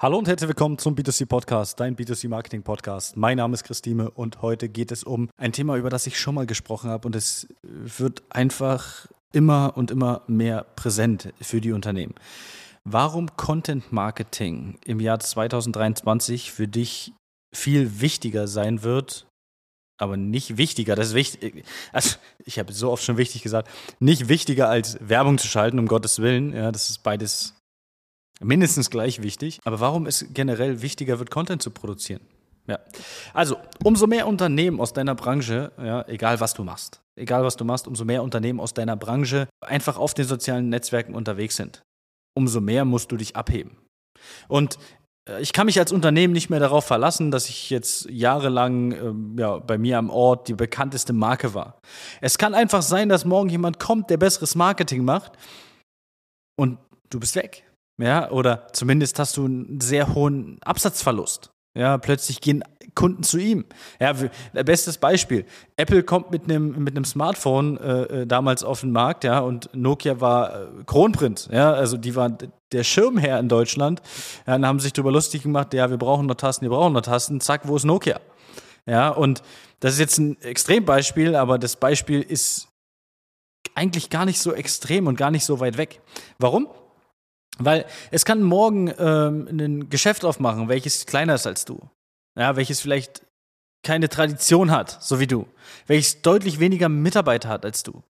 Hallo 0.00 0.16
und 0.16 0.28
herzlich 0.28 0.46
willkommen 0.46 0.78
zum 0.78 0.94
B2C 0.94 1.26
Podcast, 1.26 1.80
dein 1.80 1.96
B2C 1.96 2.28
Marketing 2.28 2.62
Podcast. 2.62 3.16
Mein 3.16 3.38
Name 3.38 3.54
ist 3.54 3.64
Christine 3.64 4.08
und 4.12 4.42
heute 4.42 4.68
geht 4.68 4.92
es 4.92 5.02
um 5.02 5.28
ein 5.36 5.50
Thema, 5.50 5.76
über 5.76 5.90
das 5.90 6.06
ich 6.06 6.20
schon 6.20 6.36
mal 6.36 6.46
gesprochen 6.46 6.88
habe 6.88 7.08
und 7.08 7.16
es 7.16 7.48
wird 7.62 8.22
einfach 8.30 9.08
immer 9.32 9.72
und 9.76 9.90
immer 9.90 10.22
mehr 10.28 10.62
präsent 10.76 11.34
für 11.40 11.60
die 11.60 11.72
Unternehmen. 11.72 12.14
Warum 12.84 13.34
Content 13.34 13.92
Marketing 13.92 14.78
im 14.84 15.00
Jahr 15.00 15.18
2023 15.18 16.52
für 16.52 16.68
dich 16.68 17.12
viel 17.52 18.00
wichtiger 18.00 18.46
sein 18.46 18.84
wird, 18.84 19.26
aber 20.00 20.16
nicht 20.16 20.58
wichtiger, 20.58 20.94
das 20.94 21.08
ist 21.08 21.14
wichtig, 21.14 21.64
also 21.92 22.18
ich 22.44 22.60
habe 22.60 22.72
so 22.72 22.92
oft 22.92 23.02
schon 23.02 23.16
wichtig 23.16 23.42
gesagt, 23.42 23.68
nicht 23.98 24.28
wichtiger 24.28 24.68
als 24.68 24.96
Werbung 25.00 25.38
zu 25.38 25.48
schalten, 25.48 25.80
um 25.80 25.88
Gottes 25.88 26.20
Willen, 26.20 26.54
ja, 26.54 26.70
das 26.70 26.88
ist 26.88 27.02
beides 27.02 27.57
mindestens 28.40 28.90
gleich 28.90 29.22
wichtig. 29.22 29.60
Aber 29.64 29.80
warum 29.80 30.06
es 30.06 30.26
generell 30.32 30.82
wichtiger 30.82 31.18
wird, 31.18 31.30
Content 31.30 31.62
zu 31.62 31.70
produzieren? 31.70 32.20
Ja. 32.66 32.78
Also, 33.32 33.56
umso 33.82 34.06
mehr 34.06 34.26
Unternehmen 34.26 34.78
aus 34.78 34.92
deiner 34.92 35.14
Branche, 35.14 35.72
ja, 35.78 36.06
egal 36.06 36.38
was 36.38 36.52
du 36.52 36.64
machst, 36.64 37.00
egal 37.16 37.42
was 37.42 37.56
du 37.56 37.64
machst, 37.64 37.88
umso 37.88 38.04
mehr 38.04 38.22
Unternehmen 38.22 38.60
aus 38.60 38.74
deiner 38.74 38.96
Branche 38.96 39.48
einfach 39.66 39.96
auf 39.96 40.12
den 40.12 40.26
sozialen 40.26 40.68
Netzwerken 40.68 41.14
unterwegs 41.14 41.56
sind, 41.56 41.82
umso 42.36 42.60
mehr 42.60 42.84
musst 42.84 43.10
du 43.10 43.16
dich 43.16 43.36
abheben. 43.36 43.78
Und 44.48 44.78
äh, 45.28 45.40
ich 45.40 45.54
kann 45.54 45.64
mich 45.64 45.78
als 45.78 45.92
Unternehmen 45.92 46.34
nicht 46.34 46.50
mehr 46.50 46.60
darauf 46.60 46.84
verlassen, 46.84 47.30
dass 47.30 47.48
ich 47.48 47.70
jetzt 47.70 48.08
jahrelang 48.10 48.92
ähm, 48.92 49.36
ja, 49.38 49.58
bei 49.58 49.78
mir 49.78 49.96
am 49.96 50.10
Ort 50.10 50.48
die 50.48 50.54
bekannteste 50.54 51.14
Marke 51.14 51.54
war. 51.54 51.80
Es 52.20 52.36
kann 52.36 52.54
einfach 52.54 52.82
sein, 52.82 53.08
dass 53.08 53.24
morgen 53.24 53.48
jemand 53.48 53.78
kommt, 53.78 54.10
der 54.10 54.18
besseres 54.18 54.54
Marketing 54.54 55.04
macht 55.04 55.32
und 56.58 56.78
du 57.08 57.18
bist 57.20 57.34
weg. 57.36 57.64
Ja, 57.98 58.30
oder 58.30 58.68
zumindest 58.72 59.18
hast 59.18 59.36
du 59.36 59.44
einen 59.44 59.80
sehr 59.80 60.14
hohen 60.14 60.58
Absatzverlust. 60.62 61.50
Ja, 61.74 61.98
plötzlich 61.98 62.40
gehen 62.40 62.64
Kunden 62.94 63.22
zu 63.22 63.38
ihm. 63.38 63.64
Ja, 64.00 64.12
bestes 64.64 64.98
Beispiel. 64.98 65.44
Apple 65.76 66.02
kommt 66.02 66.30
mit 66.30 66.44
einem 66.44 66.82
mit 66.82 66.96
einem 66.96 67.04
Smartphone 67.04 67.76
äh, 67.76 68.02
äh, 68.02 68.26
damals 68.26 68.64
auf 68.64 68.80
den 68.80 68.90
Markt, 68.90 69.24
ja, 69.24 69.40
und 69.40 69.70
Nokia 69.74 70.20
war 70.20 70.62
äh, 70.62 70.66
Kronprinz, 70.86 71.48
ja, 71.52 71.72
also 71.72 71.96
die 71.96 72.16
waren 72.16 72.38
der 72.72 72.82
Schirmherr 72.82 73.38
in 73.38 73.48
Deutschland. 73.48 74.02
Ja, 74.46 74.54
dann 74.54 74.66
haben 74.66 74.80
sich 74.80 74.92
darüber 74.92 75.12
lustig 75.12 75.42
gemacht, 75.42 75.74
ja, 75.74 75.90
wir 75.90 75.98
brauchen 75.98 76.26
noch 76.26 76.34
Tasten, 76.34 76.64
wir 76.64 76.70
brauchen 76.70 76.92
noch 76.92 77.02
Tasten, 77.02 77.40
zack, 77.40 77.68
wo 77.68 77.76
ist 77.76 77.84
Nokia? 77.84 78.20
Ja, 78.86 79.10
und 79.10 79.42
das 79.80 79.92
ist 79.92 80.00
jetzt 80.00 80.18
ein 80.18 80.40
Extrembeispiel, 80.40 81.36
aber 81.36 81.58
das 81.58 81.76
Beispiel 81.76 82.22
ist 82.22 82.68
eigentlich 83.74 84.10
gar 84.10 84.24
nicht 84.24 84.40
so 84.40 84.52
extrem 84.52 85.06
und 85.06 85.16
gar 85.16 85.30
nicht 85.30 85.44
so 85.44 85.60
weit 85.60 85.76
weg. 85.76 86.00
Warum? 86.38 86.68
Weil 87.58 87.86
es 88.10 88.24
kann 88.24 88.42
morgen 88.42 88.92
ähm, 88.98 89.48
ein 89.50 89.90
Geschäft 89.90 90.24
aufmachen, 90.24 90.68
welches 90.68 91.06
kleiner 91.06 91.34
ist 91.34 91.46
als 91.46 91.64
du. 91.64 91.80
Ja, 92.36 92.56
welches 92.56 92.80
vielleicht 92.80 93.22
keine 93.82 94.08
Tradition 94.08 94.70
hat, 94.70 95.02
so 95.02 95.20
wie 95.20 95.26
du. 95.26 95.46
Welches 95.86 96.22
deutlich 96.22 96.60
weniger 96.60 96.88
Mitarbeiter 96.88 97.48
hat 97.48 97.64
als 97.64 97.82
du. 97.82 98.02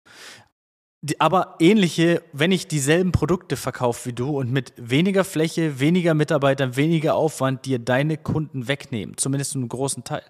Die, 1.00 1.20
aber 1.20 1.54
ähnliche, 1.60 2.22
wenn 2.32 2.50
ich 2.50 2.66
dieselben 2.66 3.12
Produkte 3.12 3.56
verkaufe 3.56 4.06
wie 4.06 4.12
du 4.12 4.36
und 4.36 4.50
mit 4.50 4.72
weniger 4.76 5.24
Fläche, 5.24 5.78
weniger 5.78 6.12
Mitarbeitern, 6.14 6.74
weniger 6.74 7.14
Aufwand 7.14 7.66
dir 7.66 7.78
deine 7.78 8.16
Kunden 8.16 8.66
wegnehmen, 8.66 9.16
zumindest 9.16 9.54
einen 9.54 9.68
großen 9.68 10.02
Teil. 10.02 10.24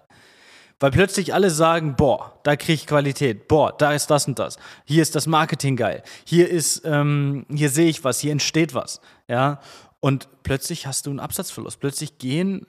Weil 0.79 0.91
plötzlich 0.91 1.33
alle 1.33 1.49
sagen, 1.49 1.95
boah, 1.95 2.39
da 2.43 2.55
kriege 2.55 2.73
ich 2.73 2.87
Qualität, 2.87 3.47
boah, 3.47 3.75
da 3.77 3.93
ist 3.93 4.07
das 4.07 4.27
und 4.27 4.39
das, 4.39 4.57
hier 4.85 5.01
ist 5.01 5.13
das 5.13 5.27
Marketing 5.27 5.75
geil, 5.75 6.03
hier 6.23 6.49
ist, 6.49 6.83
ähm, 6.85 7.45
hier 7.53 7.69
sehe 7.69 7.89
ich 7.89 8.03
was, 8.05 8.19
hier 8.19 8.31
entsteht 8.31 8.73
was, 8.73 9.01
ja. 9.27 9.59
Und 10.01 10.29
plötzlich 10.43 10.87
hast 10.87 11.05
du 11.05 11.09
einen 11.09 11.19
Absatzverlust. 11.19 11.79
Plötzlich 11.79 12.17
gehen 12.19 12.65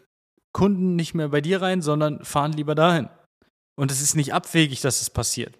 Kunden 0.52 0.96
nicht 0.96 1.14
mehr 1.14 1.28
bei 1.28 1.40
dir 1.40 1.62
rein, 1.62 1.80
sondern 1.80 2.24
fahren 2.24 2.52
lieber 2.52 2.74
dahin. 2.74 3.08
Und 3.78 3.92
es 3.92 4.00
ist 4.00 4.16
nicht 4.16 4.34
abwegig, 4.34 4.80
dass 4.80 5.00
es 5.00 5.10
passiert. 5.10 5.56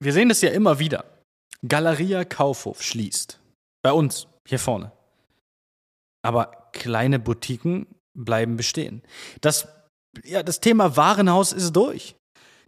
Wir 0.00 0.12
sehen 0.12 0.28
das 0.28 0.42
ja 0.42 0.50
immer 0.50 0.78
wieder. 0.78 1.04
Galeria 1.66 2.24
Kaufhof 2.24 2.82
schließt. 2.82 3.38
Bei 3.82 3.92
uns, 3.92 4.26
hier 4.46 4.58
vorne. 4.58 4.92
Aber 6.22 6.70
kleine 6.72 7.18
Boutiquen 7.18 7.86
bleiben 8.14 8.56
bestehen. 8.56 9.02
Das 9.40 9.68
ja, 10.24 10.42
das 10.42 10.60
Thema 10.60 10.96
Warenhaus 10.96 11.52
ist 11.52 11.72
durch. 11.72 12.16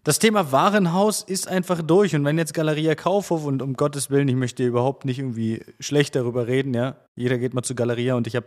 Das 0.05 0.19
Thema 0.19 0.53
Warenhaus 0.53 1.23
ist 1.23 1.49
einfach 1.49 1.83
durch. 1.83 2.15
Und 2.15 2.25
wenn 2.25 2.39
jetzt 2.39 2.55
Galeria 2.55 2.95
Kaufhof 2.95 3.45
und 3.45 3.63
um 3.63 3.75
Gottes 3.75 4.11
Willen, 4.11 4.29
ich 4.29 4.37
möchte 4.37 4.65
überhaupt 4.65 5.05
nicht 5.05 5.19
irgendwie 5.19 5.63
schlecht 5.81 6.15
darüber 6.15 6.47
reden, 6.47 6.73
ja. 6.75 6.97
Jeder 7.17 7.39
geht 7.39 7.55
mal 7.55 7.63
zu 7.63 7.75
Galeria 7.75 8.15
und 8.15 8.27
ich 8.27 8.37
habe 8.37 8.47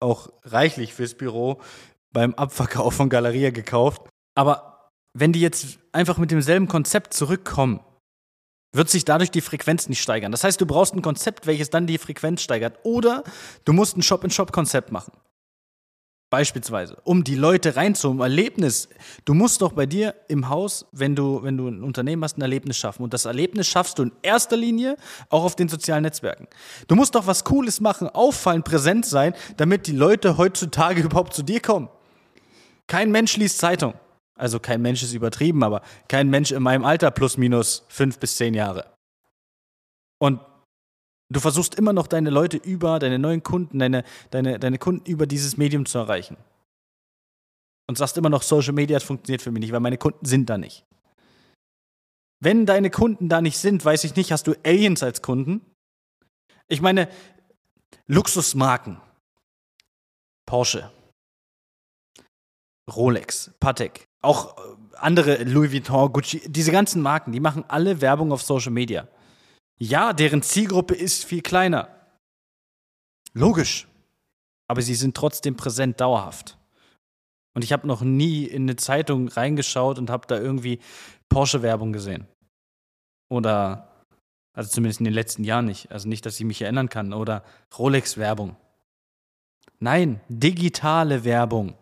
auch 0.00 0.28
reichlich 0.44 0.94
fürs 0.94 1.14
Büro 1.14 1.60
beim 2.12 2.34
Abverkauf 2.34 2.94
von 2.94 3.08
Galeria 3.08 3.50
gekauft. 3.50 4.02
Aber 4.34 4.90
wenn 5.14 5.32
die 5.32 5.40
jetzt 5.40 5.78
einfach 5.92 6.18
mit 6.18 6.30
demselben 6.30 6.68
Konzept 6.68 7.14
zurückkommen, 7.14 7.80
wird 8.74 8.90
sich 8.90 9.04
dadurch 9.04 9.30
die 9.30 9.40
Frequenz 9.40 9.88
nicht 9.88 10.02
steigern. 10.02 10.30
Das 10.30 10.44
heißt, 10.44 10.60
du 10.60 10.66
brauchst 10.66 10.94
ein 10.94 11.02
Konzept, 11.02 11.46
welches 11.46 11.70
dann 11.70 11.86
die 11.86 11.98
Frequenz 11.98 12.42
steigert. 12.42 12.78
Oder 12.82 13.24
du 13.64 13.72
musst 13.72 13.96
ein 13.96 14.02
Shop-in-Shop-Konzept 14.02 14.92
machen. 14.92 15.12
Beispielsweise, 16.30 16.98
um 17.04 17.24
die 17.24 17.36
Leute 17.36 17.76
rein 17.76 17.94
zum 17.94 18.20
Erlebnis. 18.20 18.90
Du 19.24 19.32
musst 19.32 19.62
doch 19.62 19.72
bei 19.72 19.86
dir 19.86 20.14
im 20.28 20.50
Haus, 20.50 20.84
wenn 20.92 21.16
du, 21.16 21.42
wenn 21.42 21.56
du 21.56 21.68
ein 21.68 21.82
Unternehmen 21.82 22.22
hast, 22.22 22.36
ein 22.36 22.42
Erlebnis 22.42 22.76
schaffen. 22.76 23.02
Und 23.02 23.14
das 23.14 23.24
Erlebnis 23.24 23.66
schaffst 23.66 23.98
du 23.98 24.02
in 24.02 24.12
erster 24.20 24.56
Linie 24.56 24.96
auch 25.30 25.44
auf 25.44 25.56
den 25.56 25.70
sozialen 25.70 26.02
Netzwerken. 26.02 26.46
Du 26.86 26.96
musst 26.96 27.14
doch 27.14 27.26
was 27.26 27.44
Cooles 27.44 27.80
machen, 27.80 28.10
auffallen, 28.10 28.62
präsent 28.62 29.06
sein, 29.06 29.32
damit 29.56 29.86
die 29.86 29.96
Leute 29.96 30.36
heutzutage 30.36 31.00
überhaupt 31.04 31.32
zu 31.32 31.42
dir 31.42 31.60
kommen. 31.60 31.88
Kein 32.86 33.10
Mensch 33.10 33.38
liest 33.38 33.58
Zeitung. 33.58 33.94
Also 34.34 34.60
kein 34.60 34.82
Mensch 34.82 35.02
ist 35.02 35.14
übertrieben, 35.14 35.64
aber 35.64 35.80
kein 36.08 36.28
Mensch 36.28 36.52
in 36.52 36.62
meinem 36.62 36.84
Alter 36.84 37.10
plus 37.10 37.38
minus 37.38 37.86
fünf 37.88 38.18
bis 38.18 38.36
zehn 38.36 38.52
Jahre. 38.52 38.84
Und 40.18 40.40
Du 41.30 41.40
versuchst 41.40 41.74
immer 41.74 41.92
noch 41.92 42.06
deine 42.06 42.30
Leute 42.30 42.56
über, 42.56 42.98
deine 42.98 43.18
neuen 43.18 43.42
Kunden, 43.42 43.78
deine, 43.78 44.04
deine, 44.30 44.58
deine 44.58 44.78
Kunden 44.78 45.10
über 45.10 45.26
dieses 45.26 45.56
Medium 45.56 45.84
zu 45.84 45.98
erreichen. 45.98 46.36
Und 47.86 47.98
sagst 47.98 48.16
immer 48.16 48.30
noch, 48.30 48.42
Social 48.42 48.72
Media 48.72 48.98
funktioniert 49.00 49.42
für 49.42 49.50
mich 49.50 49.60
nicht, 49.60 49.72
weil 49.72 49.80
meine 49.80 49.98
Kunden 49.98 50.24
sind 50.24 50.48
da 50.48 50.58
nicht. 50.58 50.84
Wenn 52.40 52.66
deine 52.66 52.90
Kunden 52.90 53.28
da 53.28 53.40
nicht 53.40 53.58
sind, 53.58 53.84
weiß 53.84 54.04
ich 54.04 54.14
nicht, 54.16 54.32
hast 54.32 54.46
du 54.46 54.54
Aliens 54.64 55.02
als 55.02 55.22
Kunden? 55.22 55.60
Ich 56.68 56.80
meine, 56.80 57.08
Luxusmarken. 58.06 59.00
Porsche, 60.46 60.90
Rolex, 62.88 63.50
Patek, 63.60 64.08
auch 64.22 64.56
äh, 64.56 64.60
andere 64.96 65.44
Louis 65.44 65.72
Vuitton, 65.72 66.12
Gucci, 66.12 66.42
diese 66.46 66.72
ganzen 66.72 67.02
Marken, 67.02 67.32
die 67.32 67.40
machen 67.40 67.64
alle 67.68 68.00
Werbung 68.00 68.32
auf 68.32 68.42
Social 68.42 68.72
Media. 68.72 69.06
Ja, 69.78 70.12
deren 70.12 70.42
Zielgruppe 70.42 70.94
ist 70.94 71.24
viel 71.24 71.40
kleiner. 71.40 71.88
Logisch. 73.32 73.86
Aber 74.66 74.82
sie 74.82 74.94
sind 74.94 75.16
trotzdem 75.16 75.56
präsent 75.56 76.00
dauerhaft. 76.00 76.58
Und 77.54 77.62
ich 77.64 77.72
habe 77.72 77.86
noch 77.86 78.02
nie 78.02 78.44
in 78.44 78.62
eine 78.62 78.76
Zeitung 78.76 79.28
reingeschaut 79.28 79.98
und 79.98 80.10
habe 80.10 80.26
da 80.26 80.38
irgendwie 80.38 80.80
Porsche-Werbung 81.28 81.92
gesehen. 81.92 82.26
Oder, 83.30 84.04
also 84.52 84.70
zumindest 84.70 85.00
in 85.00 85.04
den 85.04 85.14
letzten 85.14 85.44
Jahren 85.44 85.66
nicht. 85.66 85.90
Also 85.90 86.08
nicht, 86.08 86.26
dass 86.26 86.38
ich 86.38 86.46
mich 86.46 86.62
erinnern 86.62 86.88
kann. 86.88 87.12
Oder 87.12 87.44
Rolex-Werbung. 87.78 88.56
Nein, 89.78 90.20
digitale 90.28 91.24
Werbung. 91.24 91.74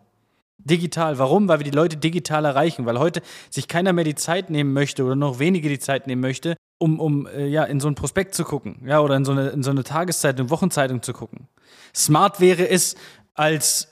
Digital. 0.57 1.17
Warum? 1.17 1.47
Weil 1.47 1.59
wir 1.59 1.63
die 1.63 1.71
Leute 1.71 1.97
digital 1.97 2.45
erreichen. 2.45 2.85
Weil 2.85 2.99
heute 2.99 3.21
sich 3.49 3.67
keiner 3.67 3.93
mehr 3.93 4.03
die 4.03 4.15
Zeit 4.15 4.49
nehmen 4.49 4.73
möchte 4.73 5.03
oder 5.03 5.15
noch 5.15 5.39
wenige 5.39 5.69
die 5.69 5.79
Zeit 5.79 6.07
nehmen 6.07 6.21
möchte, 6.21 6.55
um, 6.77 6.99
um 6.99 7.27
äh, 7.27 7.47
ja, 7.47 7.63
in 7.63 7.79
so 7.79 7.87
ein 7.87 7.95
Prospekt 7.95 8.35
zu 8.35 8.43
gucken, 8.43 8.81
ja, 8.85 8.99
oder 8.99 9.15
in 9.15 9.25
so 9.25 9.31
eine, 9.31 9.49
in 9.49 9.63
so 9.63 9.71
eine 9.71 9.83
Tageszeitung, 9.83 10.49
Wochenzeitung 10.49 11.01
zu 11.01 11.13
gucken. 11.13 11.47
Smart 11.95 12.39
wäre 12.39 12.69
es, 12.69 12.95
als 13.33 13.87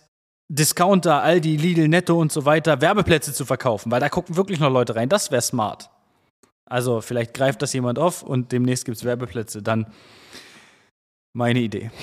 Discounter, 0.47 1.23
Aldi, 1.23 1.57
Lidl, 1.57 1.87
Netto 1.87 2.19
und 2.19 2.31
so 2.31 2.45
weiter 2.45 2.81
Werbeplätze 2.81 3.33
zu 3.33 3.45
verkaufen, 3.45 3.91
weil 3.91 3.99
da 3.99 4.09
gucken 4.09 4.35
wirklich 4.35 4.59
noch 4.59 4.71
Leute 4.71 4.95
rein. 4.95 5.09
Das 5.09 5.31
wäre 5.31 5.41
smart. 5.41 5.89
Also 6.65 7.01
vielleicht 7.01 7.33
greift 7.33 7.61
das 7.61 7.73
jemand 7.73 7.99
auf 7.99 8.23
und 8.23 8.51
demnächst 8.51 8.85
gibt 8.85 8.97
es 8.97 9.03
Werbeplätze. 9.03 9.61
Dann 9.61 9.87
meine 11.33 11.59
Idee. 11.59 11.91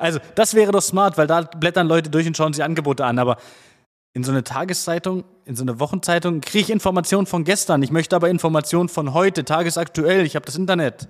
Also 0.00 0.20
das 0.36 0.54
wäre 0.54 0.70
doch 0.70 0.80
smart, 0.80 1.18
weil 1.18 1.26
da 1.26 1.40
blättern 1.40 1.88
Leute 1.88 2.08
durch 2.08 2.24
und 2.24 2.36
schauen 2.36 2.52
sich 2.52 2.62
Angebote 2.62 3.04
an. 3.04 3.18
Aber 3.18 3.36
in 4.14 4.24
so 4.24 4.32
eine 4.32 4.44
Tageszeitung, 4.44 5.24
in 5.44 5.54
so 5.54 5.62
eine 5.62 5.78
Wochenzeitung, 5.80 6.40
kriege 6.40 6.64
ich 6.64 6.70
Informationen 6.70 7.26
von 7.26 7.44
gestern. 7.44 7.82
Ich 7.82 7.90
möchte 7.90 8.16
aber 8.16 8.30
Informationen 8.30 8.88
von 8.88 9.12
heute, 9.14 9.44
tagesaktuell. 9.44 10.24
Ich 10.24 10.34
habe 10.34 10.46
das 10.46 10.56
Internet. 10.56 11.08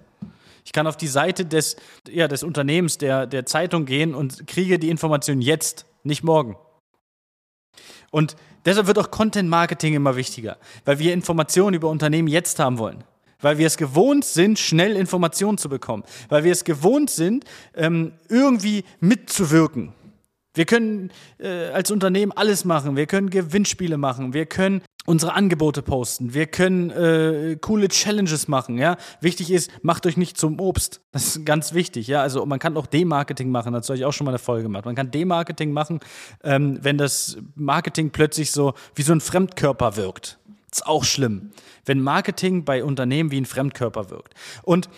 Ich 0.64 0.72
kann 0.72 0.86
auf 0.86 0.96
die 0.96 1.06
Seite 1.06 1.46
des, 1.46 1.76
ja, 2.10 2.28
des 2.28 2.42
Unternehmens, 2.42 2.98
der, 2.98 3.26
der 3.26 3.46
Zeitung 3.46 3.86
gehen 3.86 4.14
und 4.14 4.46
kriege 4.46 4.78
die 4.78 4.90
Information 4.90 5.40
jetzt, 5.40 5.86
nicht 6.02 6.22
morgen. 6.22 6.56
Und 8.10 8.36
deshalb 8.64 8.86
wird 8.86 8.98
auch 8.98 9.10
Content 9.10 9.48
Marketing 9.48 9.94
immer 9.94 10.16
wichtiger, 10.16 10.58
weil 10.84 10.98
wir 10.98 11.12
Informationen 11.12 11.74
über 11.74 11.88
Unternehmen 11.88 12.28
jetzt 12.28 12.58
haben 12.58 12.78
wollen. 12.78 13.04
Weil 13.40 13.58
wir 13.58 13.66
es 13.66 13.76
gewohnt 13.76 14.24
sind, 14.24 14.58
schnell 14.58 14.96
Informationen 14.96 15.58
zu 15.58 15.68
bekommen. 15.68 16.02
Weil 16.28 16.42
wir 16.42 16.50
es 16.50 16.64
gewohnt 16.64 17.08
sind, 17.08 17.44
ähm, 17.74 18.12
irgendwie 18.28 18.84
mitzuwirken. 18.98 19.94
Wir 20.58 20.66
können 20.66 21.12
äh, 21.38 21.68
als 21.68 21.92
Unternehmen 21.92 22.32
alles 22.32 22.64
machen. 22.64 22.96
Wir 22.96 23.06
können 23.06 23.30
Gewinnspiele 23.30 23.96
machen. 23.96 24.34
Wir 24.34 24.44
können 24.44 24.82
unsere 25.06 25.34
Angebote 25.34 25.82
posten. 25.82 26.34
Wir 26.34 26.46
können 26.46 26.90
äh, 26.90 27.56
coole 27.60 27.86
Challenges 27.86 28.48
machen. 28.48 28.76
Ja, 28.76 28.96
wichtig 29.20 29.52
ist, 29.52 29.70
macht 29.82 30.04
euch 30.04 30.16
nicht 30.16 30.36
zum 30.36 30.58
Obst. 30.58 31.00
Das 31.12 31.36
ist 31.36 31.46
ganz 31.46 31.74
wichtig. 31.74 32.08
Ja, 32.08 32.22
also 32.22 32.44
man 32.44 32.58
kann 32.58 32.76
auch 32.76 32.86
Demarketing 32.86 33.52
machen. 33.52 33.72
Dazu 33.72 33.90
habe 33.92 33.98
ich 33.98 34.04
auch 34.04 34.12
schon 34.12 34.24
mal 34.24 34.32
eine 34.32 34.40
Folge 34.40 34.64
gemacht. 34.64 34.84
Man 34.84 34.96
kann 34.96 35.12
Demarketing 35.12 35.70
machen, 35.70 36.00
ähm, 36.42 36.80
wenn 36.82 36.98
das 36.98 37.38
Marketing 37.54 38.10
plötzlich 38.10 38.50
so 38.50 38.74
wie 38.96 39.02
so 39.02 39.12
ein 39.12 39.20
Fremdkörper 39.20 39.94
wirkt. 39.94 40.40
Das 40.70 40.80
ist 40.80 40.86
auch 40.88 41.04
schlimm, 41.04 41.52
wenn 41.86 42.00
Marketing 42.00 42.64
bei 42.64 42.82
Unternehmen 42.82 43.30
wie 43.30 43.40
ein 43.40 43.46
Fremdkörper 43.46 44.10
wirkt. 44.10 44.34
Und 44.64 44.90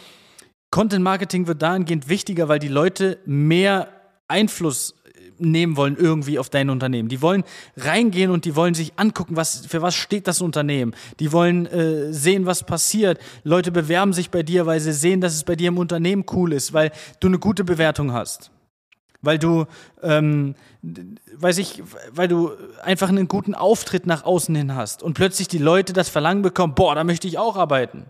Content 0.70 1.04
Marketing 1.04 1.46
wird 1.46 1.60
dahingehend 1.60 2.08
wichtiger, 2.08 2.48
weil 2.48 2.60
die 2.60 2.68
Leute 2.68 3.18
mehr 3.26 3.88
Einfluss 4.26 4.94
nehmen 5.40 5.76
wollen 5.76 5.96
irgendwie 5.96 6.38
auf 6.38 6.48
dein 6.48 6.70
Unternehmen. 6.70 7.08
Die 7.08 7.22
wollen 7.22 7.44
reingehen 7.76 8.31
und 8.31 8.44
die 8.44 8.56
wollen 8.56 8.75
sich 8.75 8.92
angucken, 8.96 9.37
was, 9.37 9.66
für 9.66 9.82
was 9.82 9.94
steht 9.94 10.26
das 10.26 10.40
Unternehmen. 10.40 10.94
Die 11.19 11.32
wollen 11.32 11.66
äh, 11.66 12.12
sehen, 12.12 12.46
was 12.46 12.64
passiert. 12.64 13.19
Leute 13.44 13.72
bewerben 13.72 14.12
sich 14.12 14.31
bei 14.31 14.42
dir, 14.42 14.66
weil 14.66 14.81
sie 14.81 14.92
sehen, 14.92 15.20
dass 15.20 15.34
es 15.34 15.44
bei 15.44 15.56
dir 15.56 15.69
im 15.69 15.78
Unternehmen 15.78 16.25
cool 16.32 16.52
ist, 16.52 16.72
weil 16.72 16.92
du 17.20 17.28
eine 17.28 17.38
gute 17.38 17.64
Bewertung 17.64 18.12
hast. 18.12 18.50
Weil 19.22 19.38
du, 19.38 19.66
ähm, 20.02 20.54
weiß 21.37 21.58
ich, 21.58 21.82
weil 22.10 22.26
du 22.26 22.52
einfach 22.82 23.10
einen 23.10 23.28
guten 23.28 23.54
Auftritt 23.54 24.06
nach 24.06 24.25
außen 24.25 24.54
hin 24.54 24.75
hast 24.75 25.02
und 25.02 25.14
plötzlich 25.14 25.48
die 25.48 25.58
Leute 25.58 25.92
das 25.92 26.08
Verlangen 26.08 26.42
bekommen, 26.42 26.75
boah, 26.75 26.94
da 26.94 27.04
möchte 27.04 27.28
ich 27.28 27.37
auch 27.37 27.56
arbeiten. 27.56 28.06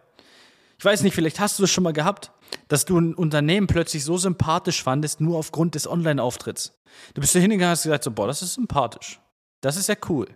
Ich 0.81 0.85
weiß 0.87 1.03
nicht, 1.03 1.15
vielleicht 1.15 1.41
hast 1.41 1.59
du 1.59 1.65
es 1.65 1.71
schon 1.71 1.85
mal 1.85 1.93
gehabt, 1.93 2.33
dass 2.69 2.87
du 2.87 2.99
ein 2.99 3.13
Unternehmen 3.13 3.67
plötzlich 3.67 4.03
so 4.03 4.17
sympathisch 4.17 4.83
fandest, 4.83 5.21
nur 5.21 5.37
aufgrund 5.37 5.75
des 5.75 5.87
Online-Auftritts. 5.87 6.73
Du 7.13 7.21
bist 7.21 7.35
da 7.35 7.39
hingegangen 7.39 7.69
und 7.69 7.73
hast 7.73 7.83
gesagt, 7.83 8.03
so, 8.03 8.11
boah, 8.11 8.27
das 8.27 8.41
ist 8.41 8.55
sympathisch. 8.55 9.21
Das 9.61 9.77
ist 9.77 9.91
ja 9.91 9.95
cool. 10.09 10.27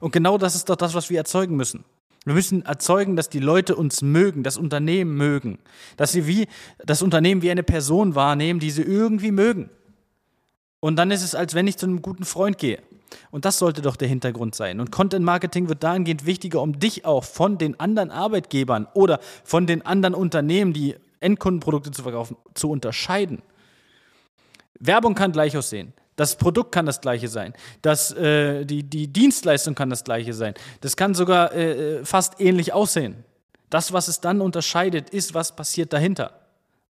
Und 0.00 0.10
genau 0.10 0.38
das 0.38 0.54
ist 0.54 0.70
doch 0.70 0.76
das, 0.76 0.94
was 0.94 1.10
wir 1.10 1.18
erzeugen 1.18 1.54
müssen. 1.56 1.84
Wir 2.24 2.32
müssen 2.32 2.64
erzeugen, 2.64 3.14
dass 3.14 3.28
die 3.28 3.40
Leute 3.40 3.76
uns 3.76 4.00
mögen, 4.00 4.42
das 4.42 4.56
Unternehmen 4.56 5.18
mögen. 5.18 5.58
Dass 5.98 6.12
sie 6.12 6.26
wie, 6.26 6.48
das 6.78 7.02
Unternehmen 7.02 7.42
wie 7.42 7.50
eine 7.50 7.62
Person 7.62 8.14
wahrnehmen, 8.14 8.60
die 8.60 8.70
sie 8.70 8.84
irgendwie 8.84 9.32
mögen. 9.32 9.68
Und 10.84 10.96
dann 10.96 11.10
ist 11.10 11.22
es, 11.22 11.34
als 11.34 11.54
wenn 11.54 11.66
ich 11.66 11.78
zu 11.78 11.86
einem 11.86 12.02
guten 12.02 12.26
Freund 12.26 12.58
gehe. 12.58 12.78
Und 13.30 13.46
das 13.46 13.58
sollte 13.58 13.80
doch 13.80 13.96
der 13.96 14.06
Hintergrund 14.06 14.54
sein. 14.54 14.80
Und 14.80 14.92
Content 14.92 15.24
Marketing 15.24 15.70
wird 15.70 15.82
dahingehend 15.82 16.26
wichtiger, 16.26 16.60
um 16.60 16.78
dich 16.78 17.06
auch 17.06 17.24
von 17.24 17.56
den 17.56 17.80
anderen 17.80 18.10
Arbeitgebern 18.10 18.86
oder 18.92 19.18
von 19.44 19.66
den 19.66 19.80
anderen 19.80 20.14
Unternehmen, 20.14 20.74
die 20.74 20.94
Endkundenprodukte 21.20 21.90
zu 21.90 22.02
verkaufen, 22.02 22.36
zu 22.52 22.68
unterscheiden. 22.68 23.40
Werbung 24.78 25.14
kann 25.14 25.32
gleich 25.32 25.56
aussehen. 25.56 25.94
Das 26.16 26.36
Produkt 26.36 26.72
kann 26.72 26.84
das 26.84 27.00
gleiche 27.00 27.28
sein. 27.28 27.54
Das, 27.80 28.12
äh, 28.12 28.66
die, 28.66 28.82
die 28.82 29.06
Dienstleistung 29.06 29.74
kann 29.74 29.88
das 29.88 30.04
gleiche 30.04 30.34
sein. 30.34 30.52
Das 30.82 30.98
kann 30.98 31.14
sogar 31.14 31.54
äh, 31.54 32.00
äh 32.00 32.04
fast 32.04 32.42
ähnlich 32.42 32.74
aussehen. 32.74 33.24
Das, 33.70 33.94
was 33.94 34.08
es 34.08 34.20
dann 34.20 34.42
unterscheidet, 34.42 35.08
ist, 35.08 35.32
was 35.32 35.56
passiert 35.56 35.94
dahinter. 35.94 36.43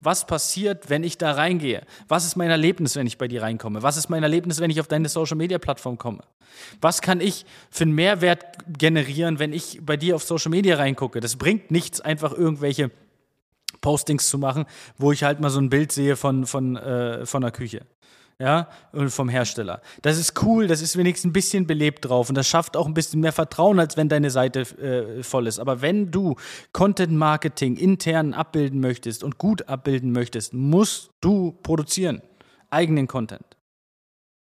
Was 0.04 0.26
passiert, 0.26 0.90
wenn 0.90 1.02
ich 1.02 1.18
da 1.18 1.32
reingehe? 1.32 1.82
Was 2.08 2.26
ist 2.26 2.36
mein 2.36 2.50
Erlebnis, 2.50 2.94
wenn 2.94 3.06
ich 3.06 3.18
bei 3.18 3.26
dir 3.26 3.42
reinkomme? 3.42 3.82
Was 3.82 3.96
ist 3.96 4.10
mein 4.10 4.22
Erlebnis, 4.22 4.60
wenn 4.60 4.70
ich 4.70 4.80
auf 4.80 4.86
deine 4.86 5.08
Social 5.08 5.36
Media 5.36 5.58
Plattform 5.58 5.98
komme? 5.98 6.22
Was 6.80 7.00
kann 7.00 7.20
ich 7.20 7.46
für 7.70 7.84
einen 7.84 7.94
Mehrwert 7.94 8.44
generieren, 8.78 9.38
wenn 9.38 9.52
ich 9.52 9.80
bei 9.82 9.96
dir 9.96 10.16
auf 10.16 10.22
Social 10.22 10.50
Media 10.50 10.76
reingucke? 10.76 11.20
Das 11.20 11.36
bringt 11.36 11.70
nichts, 11.70 12.00
einfach 12.00 12.32
irgendwelche 12.32 12.90
Postings 13.80 14.28
zu 14.28 14.38
machen, 14.38 14.66
wo 14.98 15.10
ich 15.10 15.24
halt 15.24 15.40
mal 15.40 15.50
so 15.50 15.58
ein 15.58 15.70
Bild 15.70 15.90
sehe 15.90 16.16
von, 16.16 16.46
von, 16.46 16.76
äh, 16.76 17.26
von 17.26 17.42
der 17.42 17.50
Küche 17.50 17.86
ja, 18.38 18.68
und 18.92 19.10
vom 19.10 19.28
Hersteller. 19.28 19.80
Das 20.02 20.18
ist 20.18 20.42
cool, 20.42 20.66
das 20.66 20.82
ist 20.82 20.96
wenigstens 20.96 21.30
ein 21.30 21.32
bisschen 21.32 21.66
belebt 21.66 22.04
drauf 22.04 22.28
und 22.28 22.34
das 22.34 22.48
schafft 22.48 22.76
auch 22.76 22.86
ein 22.86 22.94
bisschen 22.94 23.20
mehr 23.20 23.32
Vertrauen, 23.32 23.78
als 23.78 23.96
wenn 23.96 24.08
deine 24.08 24.30
Seite 24.30 24.60
äh, 24.60 25.22
voll 25.22 25.46
ist. 25.46 25.58
Aber 25.58 25.82
wenn 25.82 26.10
du 26.10 26.36
Content 26.72 27.12
Marketing 27.12 27.76
intern 27.76 28.34
abbilden 28.34 28.80
möchtest 28.80 29.22
und 29.22 29.38
gut 29.38 29.68
abbilden 29.68 30.12
möchtest, 30.12 30.52
musst 30.52 31.10
du 31.20 31.52
produzieren. 31.62 32.22
Eigenen 32.70 33.06
Content. 33.06 33.56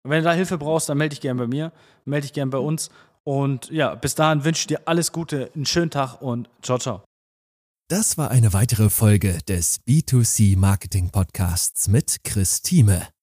Und 0.03 0.11
wenn 0.11 0.19
du 0.19 0.25
da 0.25 0.33
Hilfe 0.35 0.59
brauchst, 0.59 0.89
dann 0.89 0.99
melde 0.99 1.15
dich 1.15 1.21
gerne 1.21 1.41
bei 1.41 1.47
mir, 1.47 1.73
melde 2.05 2.27
dich 2.27 2.33
gerne 2.33 2.51
bei 2.51 2.59
uns. 2.59 2.91
Und 3.25 3.71
ja, 3.71 3.95
bis 3.95 4.15
dahin 4.15 4.45
wünsche 4.45 4.61
ich 4.61 4.67
dir 4.67 4.81
alles 4.87 5.13
Gute, 5.13 5.51
einen 5.55 5.67
schönen 5.67 5.91
Tag 5.91 6.21
und 6.21 6.49
ciao, 6.63 6.79
ciao. 6.79 7.03
Das 7.89 8.17
war 8.17 8.31
eine 8.31 8.53
weitere 8.53 8.89
Folge 8.89 9.39
des 9.49 9.81
B2C 9.85 10.57
Marketing 10.57 11.11
Podcasts 11.11 11.89
mit 11.89 12.23
Chris 12.23 12.63
Thieme. 12.63 13.09